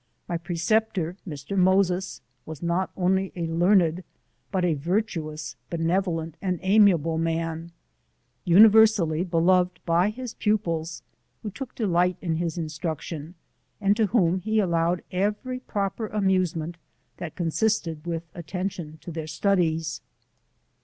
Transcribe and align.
My 0.27 0.35
preceptor, 0.35 1.15
Mr. 1.29 1.55
Moses, 1.55 2.21
was 2.43 2.63
not 2.63 2.89
only 2.97 3.31
a 3.35 3.45
learned, 3.45 4.03
but 4.51 4.65
a 4.65 4.73
virtuous, 4.73 5.55
benevolent, 5.69 6.37
and 6.41 6.57
amiable 6.63 7.19
man, 7.19 7.71
universally 8.43 9.23
beloved 9.23 9.79
by 9.85 10.09
his 10.09 10.33
pu 10.33 10.57
pils, 10.57 11.03
who 11.43 11.51
took 11.51 11.75
delight 11.75 12.17
in 12.19 12.37
his 12.37 12.57
instruction, 12.57 13.35
and 13.79 13.95
to 13.95 14.07
whom 14.07 14.39
he 14.39 14.57
allowed 14.57 15.03
€very 15.13 15.61
proper 15.67 16.07
amusement, 16.07 16.77
that 17.17 17.35
consisted 17.35 18.03
with 18.07 18.23
attention 18.33 18.97
to 19.01 19.11
their 19.11 19.27
studies. 19.27 20.01